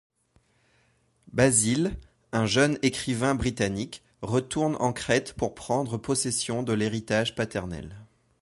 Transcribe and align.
Basil, 1.31 1.95
un 2.31 2.47
jeune 2.47 2.79
écrivain 2.81 3.35
britannique, 3.35 4.01
retourne 4.23 4.75
en 4.79 4.93
Crète 4.93 5.33
pour 5.33 5.53
prendre 5.53 5.99
possession 5.99 6.63
de 6.63 6.73
l’héritage 6.73 7.35
paternel. 7.35 7.95